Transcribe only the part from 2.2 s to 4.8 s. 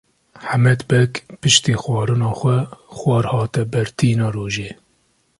xwe xwar hate ber tîna rojê.